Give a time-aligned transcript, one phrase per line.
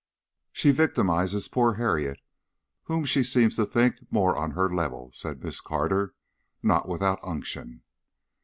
[0.51, 2.19] "She victimizes poor Harriet,
[2.85, 6.15] whom she seems to think more on her level," said Miss Carter,
[6.63, 7.83] not without unction.